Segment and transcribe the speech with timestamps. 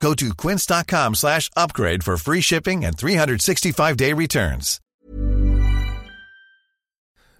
[0.00, 4.80] Go to quince.com slash upgrade for free shipping and 365-day returns.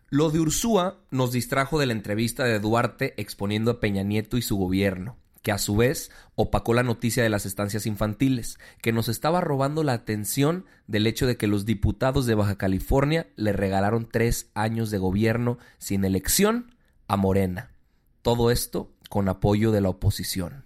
[0.08, 4.42] Lo de Ursúa nos distrajo de la entrevista de Duarte exponiendo a Peña Nieto y
[4.42, 9.08] su gobierno, que a su vez opacó la noticia de las estancias infantiles, que nos
[9.08, 14.08] estaba robando la atención del hecho de que los diputados de Baja California le regalaron
[14.08, 16.76] tres años de gobierno sin elección
[17.08, 17.72] a Morena.
[18.22, 20.65] Todo esto con apoyo de la oposición.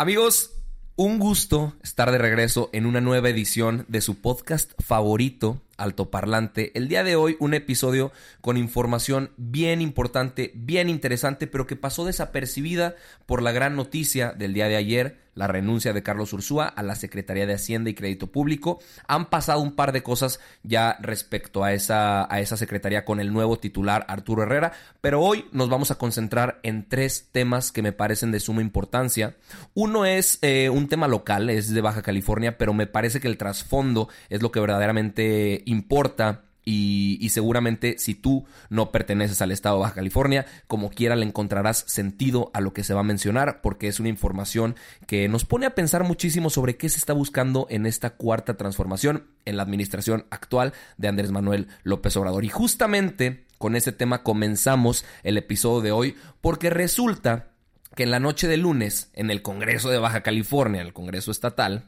[0.00, 0.52] Amigos,
[0.94, 6.72] un gusto estar de regreso en una nueva edición de su podcast favorito, Altoparlante.
[6.74, 12.04] El día de hoy un episodio con información bien importante, bien interesante, pero que pasó
[12.04, 16.82] desapercibida por la gran noticia del día de ayer, la renuncia de Carlos Ursúa a
[16.82, 18.80] la Secretaría de Hacienda y Crédito Público.
[19.06, 23.32] Han pasado un par de cosas ya respecto a esa, a esa secretaría con el
[23.32, 27.92] nuevo titular Arturo Herrera, pero hoy nos vamos a concentrar en tres temas que me
[27.92, 29.36] parecen de suma importancia.
[29.74, 33.38] Uno es eh, un tema local, es de Baja California, pero me parece que el
[33.38, 39.82] trasfondo es lo que verdaderamente importa y, seguramente si tú no perteneces al estado de
[39.82, 43.88] Baja California, como quiera le encontrarás sentido a lo que se va a mencionar, porque
[43.88, 44.76] es una información
[45.06, 49.28] que nos pone a pensar muchísimo sobre qué se está buscando en esta cuarta transformación
[49.46, 52.44] en la administración actual de Andrés Manuel López Obrador.
[52.44, 57.48] Y justamente con ese tema comenzamos el episodio de hoy, porque resulta
[57.96, 61.84] que en la noche de lunes, en el Congreso de Baja California, el Congreso Estatal,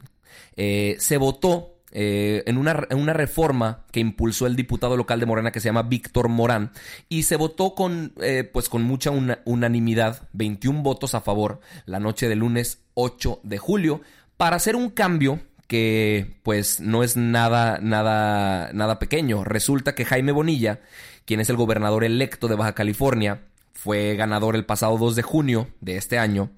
[0.55, 5.51] eh, se votó eh, en, una, una, reforma que impulsó el diputado local de Morena
[5.51, 6.71] que se llama Víctor Morán
[7.09, 9.11] y se votó con, eh, pues con mucha
[9.43, 14.01] unanimidad, 21 votos a favor, la noche del lunes 8 de julio,
[14.37, 19.43] para hacer un cambio que pues no es nada, nada, nada pequeño.
[19.43, 20.79] Resulta que Jaime Bonilla,
[21.25, 23.41] quien es el gobernador electo de Baja California,
[23.73, 26.51] fue ganador el pasado 2 de junio de este año.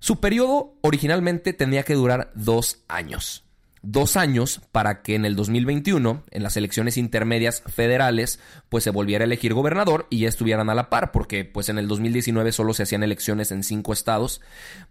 [0.00, 3.44] Su periodo originalmente tenía que durar dos años
[3.82, 8.38] dos años para que en el 2021, en las elecciones intermedias federales,
[8.68, 11.78] pues se volviera a elegir gobernador y ya estuvieran a la par, porque pues en
[11.78, 14.40] el 2019 solo se hacían elecciones en cinco estados.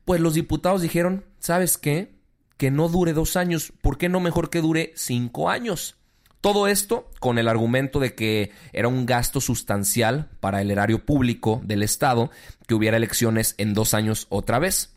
[0.06, 2.14] Pues los diputados dijeron, ¿sabes qué?
[2.58, 5.96] Que no dure dos años, ¿por qué no mejor que dure cinco años?
[6.42, 11.62] Todo esto con el argumento de que era un gasto sustancial para el erario público
[11.64, 12.32] del Estado
[12.68, 14.96] que hubiera elecciones en dos años otra vez.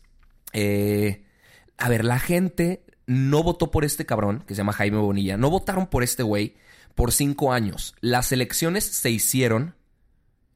[0.53, 1.23] Eh,
[1.77, 5.49] a ver, la gente no votó por este cabrón, que se llama Jaime Bonilla, no
[5.49, 6.55] votaron por este güey
[6.95, 7.95] por cinco años.
[8.01, 9.75] Las elecciones se hicieron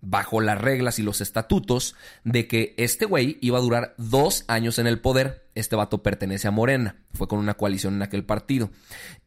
[0.02, 4.80] bajo las reglas y los estatutos de que este güey iba a durar dos años
[4.80, 5.48] en el poder.
[5.56, 8.70] Este vato pertenece a Morena, fue con una coalición en aquel partido.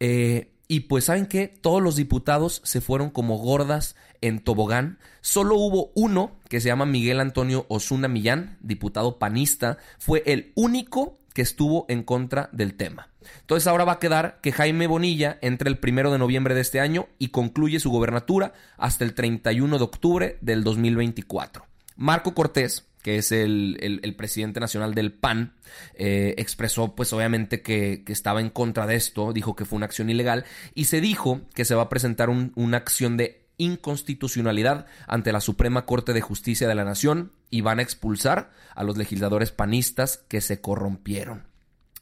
[0.00, 4.98] Eh, y pues saben que todos los diputados se fueron como gordas en tobogán.
[5.20, 11.18] Solo hubo uno que se llama Miguel Antonio Osuna Millán, diputado panista, fue el único
[11.34, 13.11] que estuvo en contra del tema.
[13.40, 16.80] Entonces ahora va a quedar que Jaime Bonilla entre el primero de noviembre de este
[16.80, 21.66] año y concluye su gobernatura hasta el 31 de octubre del 2024.
[21.96, 25.54] Marco Cortés, que es el, presidente nacional del PAN,
[25.94, 30.10] eh, expresó pues obviamente que, estaba en contra de esto, dijo que fue una acción
[30.10, 30.44] ilegal
[30.74, 35.84] y se dijo que se va a presentar una acción de inconstitucionalidad ante la Suprema
[35.84, 40.40] Corte de Justicia de la Nación y van a expulsar a los legisladores panistas que
[40.40, 41.51] se corrompieron.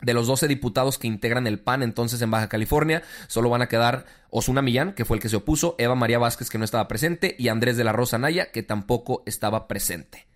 [0.03, 3.69] De los 12 diputados que integran el PAN entonces en Baja California, solo van a
[3.69, 6.89] quedar Osuna Millán, que fue el que se opuso, Eva María Vázquez, que no estaba
[6.89, 10.27] presente, y Andrés de la Rosa Naya, que tampoco estaba presente.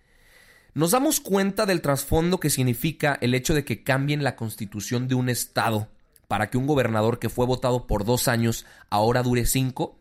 [0.75, 5.15] Nos damos cuenta del trasfondo que significa el hecho de que cambien la constitución de
[5.15, 5.87] un estado
[6.27, 9.97] para que un gobernador que fue votado por dos años ahora dure cinco.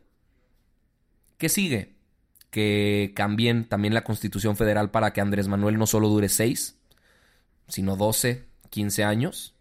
[1.39, 1.95] ¿Qué sigue?
[2.51, 6.77] Que cambien también la constitución federal para que Andrés Manuel no solo dure seis,
[7.69, 9.54] sino doce, quince años.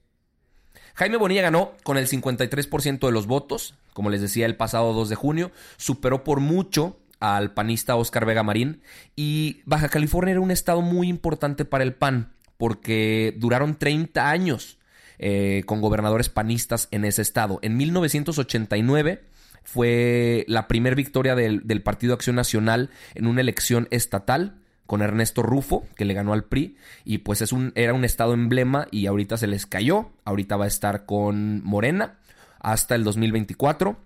[0.96, 5.10] Jaime Bonilla ganó con el 53% de los votos, como les decía el pasado 2
[5.10, 8.82] de junio, superó por mucho al panista Oscar Vega Marín
[9.16, 14.78] y Baja California era un estado muy importante para el PAN porque duraron 30 años
[15.20, 17.60] eh, con gobernadores panistas en ese estado.
[17.62, 19.24] En 1989
[19.64, 25.44] fue la primera victoria del, del Partido Acción Nacional en una elección estatal con Ernesto
[25.44, 29.08] Rufo, que le ganó al PRI, y pues es un, era un estado emblema y
[29.08, 32.20] ahorita se les cayó, ahorita va a estar con Morena
[32.60, 33.98] hasta el 2024.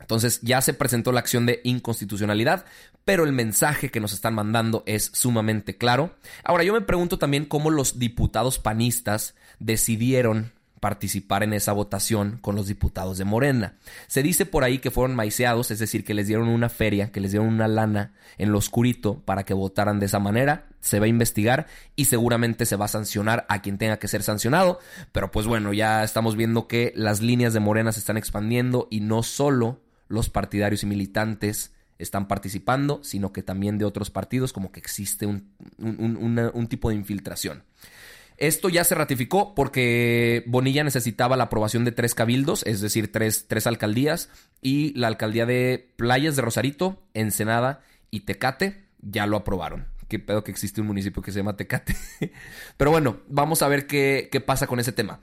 [0.00, 2.64] Entonces ya se presentó la acción de inconstitucionalidad,
[3.04, 6.14] pero el mensaje que nos están mandando es sumamente claro.
[6.42, 10.52] Ahora yo me pregunto también cómo los diputados panistas decidieron
[10.84, 13.78] participar en esa votación con los diputados de Morena.
[14.06, 17.20] Se dice por ahí que fueron maiceados, es decir, que les dieron una feria, que
[17.20, 20.66] les dieron una lana en lo oscurito para que votaran de esa manera.
[20.80, 24.22] Se va a investigar y seguramente se va a sancionar a quien tenga que ser
[24.22, 24.78] sancionado.
[25.10, 29.00] Pero pues bueno, ya estamos viendo que las líneas de Morena se están expandiendo y
[29.00, 34.70] no solo los partidarios y militantes están participando, sino que también de otros partidos, como
[34.70, 35.48] que existe un,
[35.78, 37.62] un tipo de infiltración.
[38.36, 43.46] Esto ya se ratificó porque Bonilla necesitaba la aprobación de tres cabildos, es decir, tres,
[43.48, 44.28] tres alcaldías,
[44.60, 49.86] y la alcaldía de Playas de Rosarito, Ensenada y Tecate ya lo aprobaron.
[50.08, 51.96] Qué pedo que existe un municipio que se llama Tecate.
[52.76, 55.20] Pero bueno, vamos a ver qué, qué pasa con ese tema.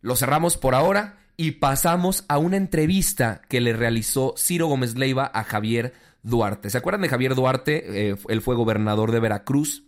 [0.00, 5.30] Lo cerramos por ahora y pasamos a una entrevista que le realizó Ciro Gómez Leiva
[5.32, 6.70] a Javier Duarte.
[6.70, 8.10] ¿Se acuerdan de Javier Duarte?
[8.10, 9.83] Eh, él fue gobernador de Veracruz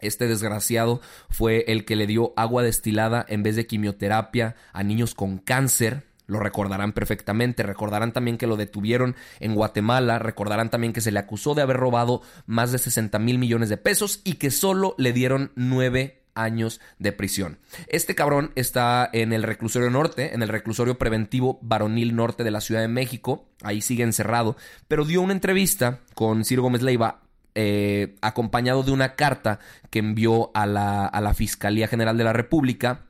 [0.00, 5.14] este desgraciado fue el que le dio agua destilada en vez de quimioterapia a niños
[5.14, 6.04] con cáncer.
[6.26, 7.62] Lo recordarán perfectamente.
[7.62, 10.18] Recordarán también que lo detuvieron en Guatemala.
[10.18, 13.78] Recordarán también que se le acusó de haber robado más de 60 mil millones de
[13.78, 17.58] pesos y que solo le dieron nueve años de prisión.
[17.88, 22.60] Este cabrón está en el reclusorio norte, en el reclusorio preventivo varonil norte de la
[22.60, 23.48] Ciudad de México.
[23.62, 24.56] Ahí sigue encerrado.
[24.86, 27.22] Pero dio una entrevista con Ciro Gómez Leiva
[27.60, 29.58] eh, acompañado de una carta
[29.90, 33.06] que envió a la, a la Fiscalía General de la República,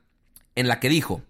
[0.55, 1.21] en la que dijo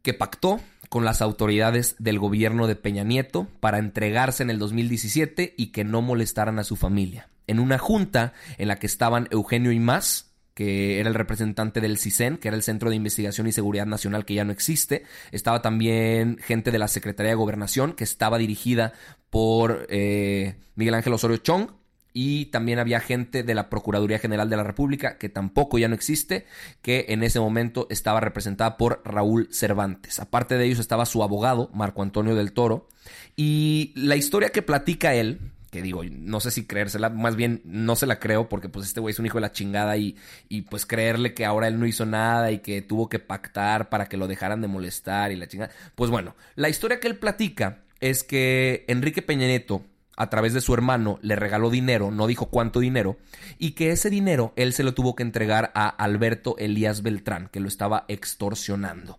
[0.00, 0.58] que pactó
[0.88, 5.84] con las autoridades del gobierno de Peña Nieto para entregarse en el 2017 y que
[5.84, 7.28] no molestaran a su familia.
[7.46, 11.98] En una junta en la que estaban Eugenio y más, que era el representante del
[11.98, 15.04] CISEN, que era el Centro de Investigación y Seguridad Nacional que ya no existe.
[15.30, 18.94] Estaba también gente de la Secretaría de Gobernación, que estaba dirigida
[19.28, 21.81] por eh, Miguel Ángel Osorio Chong,
[22.12, 25.94] y también había gente de la Procuraduría General de la República, que tampoco ya no
[25.94, 26.46] existe,
[26.82, 30.18] que en ese momento estaba representada por Raúl Cervantes.
[30.20, 32.88] Aparte de ellos estaba su abogado, Marco Antonio del Toro,
[33.36, 37.96] y la historia que platica él, que digo, no sé si creérsela, más bien no
[37.96, 40.16] se la creo porque pues este güey es un hijo de la chingada y,
[40.50, 44.06] y pues creerle que ahora él no hizo nada y que tuvo que pactar para
[44.06, 45.72] que lo dejaran de molestar y la chingada.
[45.94, 49.82] Pues bueno, la historia que él platica es que Enrique Peña Nieto
[50.16, 53.16] a través de su hermano le regaló dinero, no dijo cuánto dinero,
[53.58, 57.60] y que ese dinero él se lo tuvo que entregar a Alberto Elías Beltrán, que
[57.60, 59.18] lo estaba extorsionando.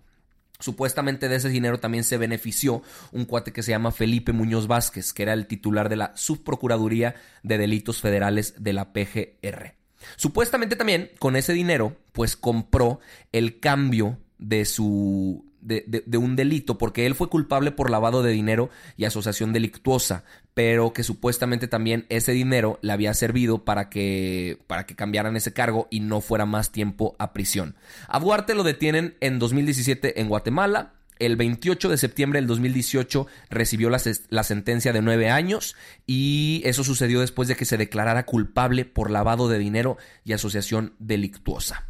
[0.59, 5.11] Supuestamente de ese dinero también se benefició un cuate que se llama Felipe Muñoz Vázquez,
[5.11, 9.75] que era el titular de la Subprocuraduría de Delitos Federales de la PGR.
[10.15, 13.01] Supuestamente también con ese dinero, pues compró
[13.33, 18.69] el cambio de su de, un delito, porque él fue culpable por lavado de dinero
[18.97, 24.85] y asociación delictuosa, pero que supuestamente también ese dinero le había servido para que, para
[24.85, 27.75] que cambiaran ese cargo y no fuera más tiempo a prisión.
[28.07, 30.93] A Duarte lo detienen en 2017 en Guatemala.
[31.19, 36.83] El 28 de septiembre del 2018 recibió la, la, sentencia de nueve años y eso
[36.83, 41.85] sucedió después de que se declarara culpable por lavado de dinero y asociación delictuosa.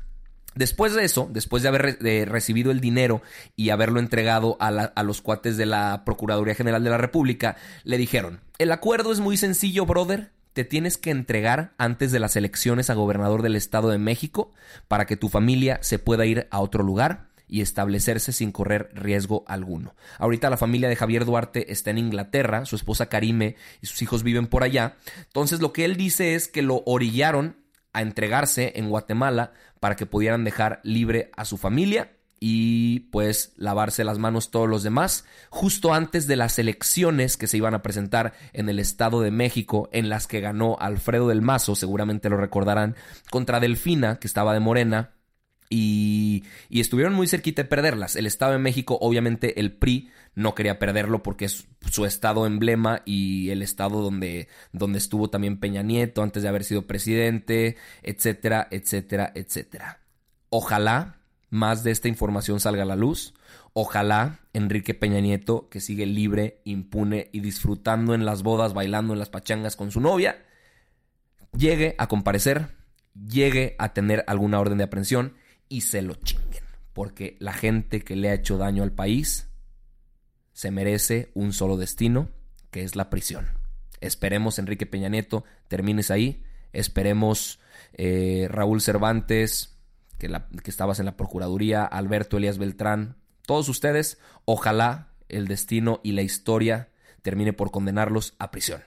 [0.56, 3.22] Después de eso, después de haber recibido el dinero
[3.56, 7.98] y haberlo entregado a, a, los cuates de la Procuraduría General de la República, le
[7.98, 12.90] dijeron, el acuerdo es muy sencillo, brother, te tienes que entregar antes de las elecciones
[12.90, 14.52] a gobernador del Estado de México
[14.88, 19.44] para que tu familia se pueda ir a otro lugar y establecerse sin correr riesgo
[19.48, 19.96] alguno.
[20.18, 24.24] Ahorita la familia de Javier Duarte está en Inglaterra, su esposa Karime y sus hijos
[24.24, 24.96] viven por allá.
[25.18, 27.58] Entonces lo que él dice es que lo orillaron
[27.94, 32.12] a entregarse en Guatemala para que pudieran dejar libre a su familia
[32.46, 37.56] y pues lavarse las manos todos los demás, justo antes de las elecciones que se
[37.56, 41.74] iban a presentar en el Estado de México, en las que ganó Alfredo del Mazo,
[41.76, 42.98] seguramente lo recordarán,
[43.32, 45.12] contra Delfina, que estaba de Morena,
[45.70, 48.18] y, y, estuvieron muy cerquita de perderlas.
[48.18, 53.02] El Estado de México, obviamente, el PRI no quería perderlo porque es su estado emblema
[53.06, 58.68] y el estado donde, donde estuvo también Peña Nieto antes de haber sido presidente, etcétera,
[58.72, 60.00] etcétera, etcétera.
[60.50, 61.18] Ojalá
[61.50, 63.36] más de esta información salga a la luz.
[63.74, 69.20] Ojalá Enrique Peña Nieto, que sigue libre, impune y disfrutando en las bodas, bailando en
[69.20, 70.44] las pachangas con su novia,
[71.56, 72.70] llegue a comparecer,
[73.14, 75.36] llegue a tener alguna orden de aprehensión
[75.70, 76.64] y se lo chinguen.
[76.92, 79.53] Porque la gente que le ha hecho daño al país
[80.54, 82.30] se merece un solo destino,
[82.72, 83.48] que es la prisión.
[84.02, 86.44] Esperemos, Enrique Peña Nieto, termines ahí.
[86.72, 87.60] Esperemos,
[87.94, 89.78] eh, Raúl Cervantes,
[90.18, 90.30] que,
[90.64, 96.22] que estabas en la Procuraduría, Alberto Elías Beltrán, todos ustedes, ojalá el destino y la
[96.22, 96.90] historia
[97.22, 98.84] termine por condenarlos a prisión.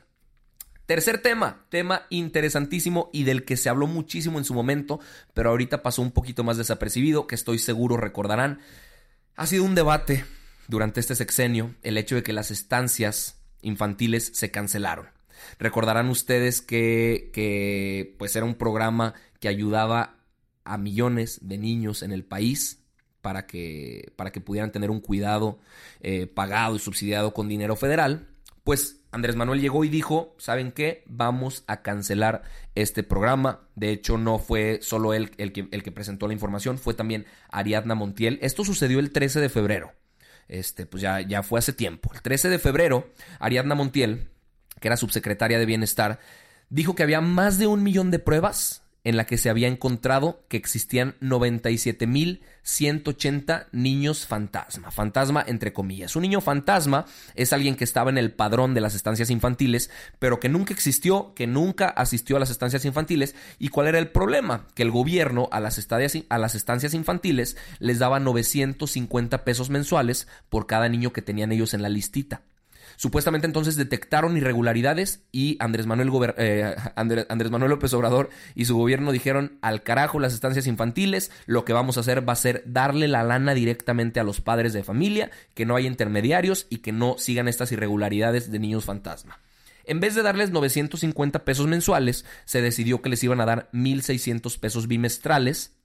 [0.86, 5.00] Tercer tema, tema interesantísimo y del que se habló muchísimo en su momento,
[5.34, 8.60] pero ahorita pasó un poquito más desapercibido, que estoy seguro recordarán.
[9.34, 10.24] Ha sido un debate
[10.68, 15.08] durante este sexenio el hecho de que las estancias infantiles se cancelaron.
[15.58, 20.16] Recordarán ustedes que, pues era un programa que ayudaba
[20.64, 22.82] a millones de niños en el país
[23.20, 25.58] para que, para que pudieran tener un cuidado
[26.00, 28.28] eh, pagado y subsidiado con dinero federal.
[28.64, 31.04] Pues Andrés Manuel llegó y dijo, ¿saben qué?
[31.06, 32.42] Vamos a cancelar
[32.74, 33.68] este programa.
[33.76, 38.38] De hecho, no fue solo él el que presentó la información, fue también Ariadna Montiel.
[38.42, 39.92] Esto sucedió el 13 de febrero
[40.48, 42.10] este, pues ya, ya fue hace tiempo.
[42.14, 44.28] El 13 de febrero, Ariadna Montiel,
[44.80, 46.20] que era subsecretaria de Bienestar,
[46.68, 50.44] dijo que había más de un millón de pruebas en la que se había encontrado
[50.48, 54.90] que existían 97.180 niños fantasma.
[54.90, 56.16] Fantasma entre comillas.
[56.16, 57.04] Un niño fantasma
[57.36, 61.34] es alguien que estaba en el padrón de las estancias infantiles, pero que nunca existió,
[61.34, 63.36] que nunca asistió a las estancias infantiles.
[63.60, 64.66] ¿Y cuál era el problema?
[64.74, 70.66] Que el gobierno a las, a las estancias infantiles les daba 950 pesos mensuales por
[70.66, 72.42] cada niño que tenían ellos en la listita.
[72.96, 79.12] Supuestamente entonces detectaron irregularidades y Andrés Manuel, eh, Andrés, Manuel López Obrador y su gobierno
[79.12, 83.08] dijeron al carajo las estancias infantiles, lo que vamos a hacer va a ser darle
[83.08, 87.16] la lana directamente a los padres de familia, que no haya intermediarios y que no
[87.18, 89.40] sigan estas irregularidades de niños fantasma.
[89.84, 94.58] En vez de darles 950 pesos mensuales, se decidió que les iban a dar 1.600
[94.58, 95.76] pesos bimestrales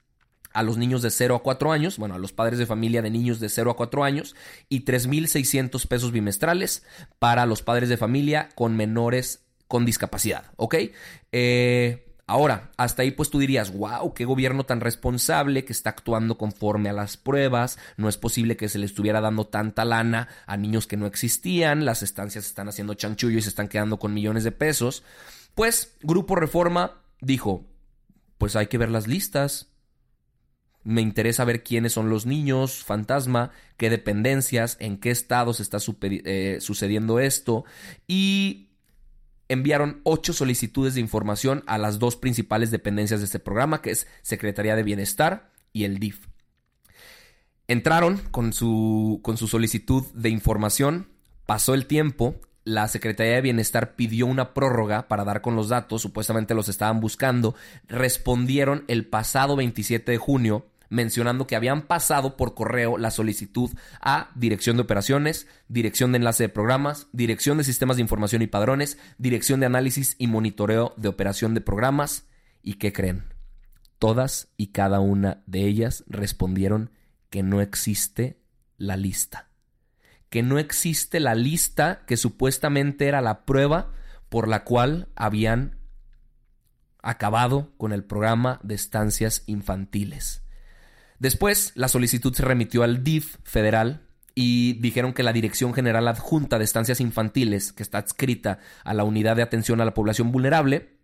[0.54, 3.10] a los niños de 0 a 4 años, bueno, a los padres de familia de
[3.10, 4.36] niños de 0 a 4 años
[4.70, 6.84] y 3.600 pesos bimestrales
[7.20, 10.76] para los padres de familia con menores con discapacidad, ¿ok?
[11.32, 16.38] Eh, Ahora, hasta ahí pues tú dirías, wow, qué gobierno tan responsable que está actuando
[16.38, 20.56] conforme a las pruebas, no es posible que se le estuviera dando tanta lana a
[20.56, 24.46] niños que no existían, las estancias están haciendo chanchullo y se están quedando con millones
[24.46, 25.04] de pesos.
[25.56, 27.66] Pues Grupo Reforma dijo,
[28.38, 29.71] pues hay que ver las listas,
[30.84, 36.58] me interesa ver quiénes son los niños, fantasma, qué dependencias, en qué estados está eh,
[36.60, 37.66] sucediendo esto.
[38.08, 38.70] Y
[39.48, 44.08] enviaron ocho solicitudes de información a las dos principales dependencias de este programa, que es
[44.22, 46.28] Secretaría de Bienestar y el DIF.
[47.68, 51.10] Entraron con su, con su solicitud de información,
[51.46, 56.02] pasó el tiempo la Secretaría de Bienestar pidió una prórroga para dar con los datos,
[56.02, 57.56] supuestamente los estaban buscando,
[57.88, 63.72] respondieron el pasado 27 de junio mencionando que habían pasado por correo la solicitud
[64.02, 68.48] a Dirección de Operaciones, Dirección de Enlace de Programas, Dirección de Sistemas de Información y
[68.48, 72.28] Padrones, Dirección de Análisis y Monitoreo de Operación de Programas.
[72.62, 73.24] ¿Y qué creen?
[74.00, 76.92] Todas y cada una de ellas respondieron
[77.30, 78.42] que no existe
[78.78, 79.50] la lista.
[80.30, 83.94] Que no existe la lista que supuestamente era la prueba
[84.28, 85.78] por la cual habían
[87.02, 90.41] acabado con el programa de estancias infantiles.
[91.22, 94.02] Después, la solicitud se remitió al DIF federal
[94.34, 99.04] y dijeron que la Dirección General Adjunta de Estancias Infantiles, que está adscrita a la
[99.04, 100.98] Unidad de Atención a la Población Vulnerable,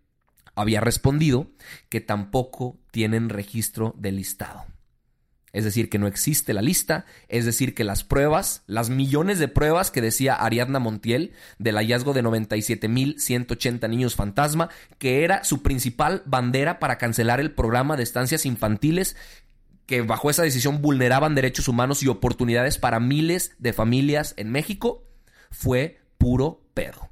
[0.56, 1.52] había respondido
[1.88, 4.64] que tampoco tienen registro del listado.
[5.52, 9.46] Es decir, que no existe la lista, es decir, que las pruebas, las millones de
[9.46, 16.22] pruebas que decía Ariadna Montiel del hallazgo de 97.180 niños fantasma, que era su principal
[16.26, 19.16] bandera para cancelar el programa de estancias infantiles
[19.88, 25.08] que bajo esa decisión vulneraban derechos humanos y oportunidades para miles de familias en México,
[25.50, 27.08] fue puro pedo.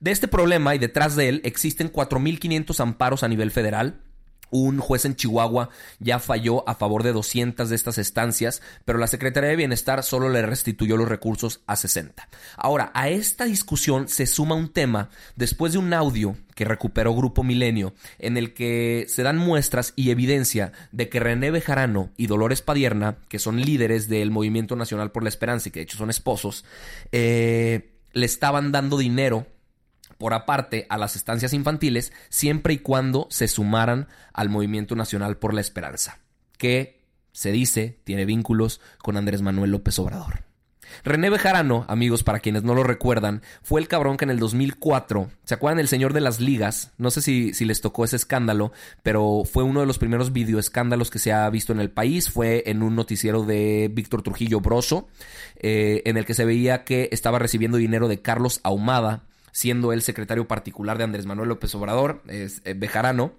[0.00, 4.02] De este problema y detrás de él existen 4.500 amparos a nivel federal,
[4.50, 9.06] un juez en Chihuahua ya falló a favor de 200 de estas estancias, pero la
[9.06, 12.28] Secretaría de Bienestar solo le restituyó los recursos a 60.
[12.56, 17.44] Ahora, a esta discusión se suma un tema después de un audio que recuperó Grupo
[17.44, 22.62] Milenio, en el que se dan muestras y evidencia de que René Bejarano y Dolores
[22.62, 26.10] Padierna, que son líderes del Movimiento Nacional por la Esperanza y que de hecho son
[26.10, 26.64] esposos,
[27.12, 29.46] eh, le estaban dando dinero
[30.18, 35.54] por aparte a las estancias infantiles siempre y cuando se sumaran al Movimiento Nacional por
[35.54, 36.18] la Esperanza,
[36.58, 37.00] que
[37.32, 40.48] se dice, tiene vínculos con Andrés Manuel López Obrador.
[41.04, 45.30] René Bejarano, amigos, para quienes no lo recuerdan, fue el cabrón que en el 2004,
[45.44, 46.92] ¿se acuerdan del señor de las ligas?
[46.98, 48.72] No sé si, si les tocó ese escándalo,
[49.02, 52.30] pero fue uno de los primeros videoescándalos que se ha visto en el país.
[52.30, 55.08] Fue en un noticiero de Víctor Trujillo Broso,
[55.56, 60.02] eh, en el que se veía que estaba recibiendo dinero de Carlos Ahumada, siendo el
[60.02, 63.32] secretario particular de Andrés Manuel López Obrador, es, eh, Bejarano.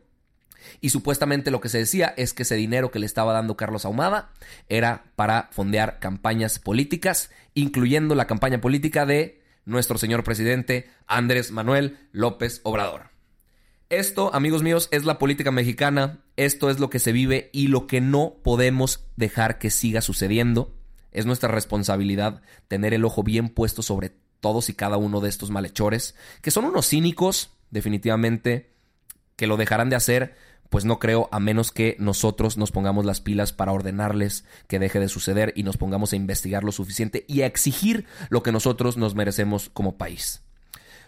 [0.81, 3.85] Y supuestamente lo que se decía es que ese dinero que le estaba dando Carlos
[3.85, 4.31] Ahumada
[4.67, 11.97] era para fondear campañas políticas, incluyendo la campaña política de nuestro señor presidente Andrés Manuel
[12.11, 13.09] López Obrador.
[13.89, 17.87] Esto, amigos míos, es la política mexicana, esto es lo que se vive y lo
[17.87, 20.75] que no podemos dejar que siga sucediendo.
[21.11, 25.51] Es nuestra responsabilidad tener el ojo bien puesto sobre todos y cada uno de estos
[25.51, 28.71] malhechores, que son unos cínicos, definitivamente,
[29.35, 30.35] que lo dejarán de hacer
[30.69, 34.99] pues no creo a menos que nosotros nos pongamos las pilas para ordenarles que deje
[34.99, 38.95] de suceder y nos pongamos a investigar lo suficiente y a exigir lo que nosotros
[38.95, 40.41] nos merecemos como país.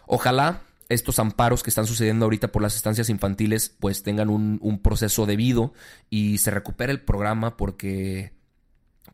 [0.07, 4.81] Ojalá estos amparos que están sucediendo ahorita por las estancias infantiles pues tengan un, un
[4.81, 5.73] proceso debido
[6.09, 8.33] y se recupere el programa porque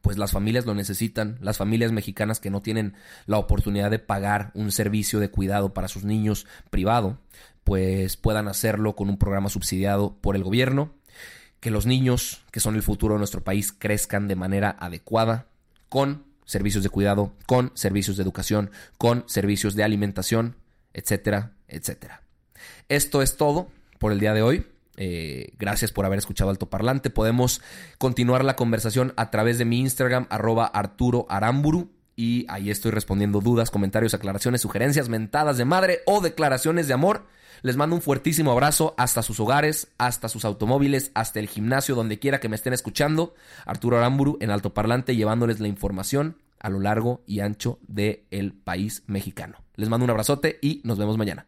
[0.07, 2.93] pues las familias lo necesitan, las familias mexicanas que no tienen
[3.25, 7.19] la oportunidad de pagar un servicio de cuidado para sus niños privado,
[7.65, 10.93] pues puedan hacerlo con un programa subsidiado por el gobierno,
[11.59, 15.47] que los niños, que son el futuro de nuestro país, crezcan de manera adecuada,
[15.89, 20.55] con servicios de cuidado, con servicios de educación, con servicios de alimentación,
[20.93, 22.21] etcétera, etcétera.
[22.87, 23.67] Esto es todo
[23.99, 24.67] por el día de hoy.
[24.97, 27.09] Eh, gracias por haber escuchado Alto Parlante.
[27.09, 27.61] Podemos
[27.97, 31.91] continuar la conversación a través de mi Instagram, arroba Arturo Aramburu.
[32.15, 37.25] Y ahí estoy respondiendo dudas, comentarios, aclaraciones, sugerencias, mentadas de madre o declaraciones de amor.
[37.61, 42.19] Les mando un fuertísimo abrazo hasta sus hogares, hasta sus automóviles, hasta el gimnasio, donde
[42.19, 43.35] quiera que me estén escuchando.
[43.65, 48.53] Arturo Aramburu en Alto Parlante llevándoles la información a lo largo y ancho del el
[48.53, 49.57] país mexicano.
[49.75, 51.47] Les mando un abrazote y nos vemos mañana.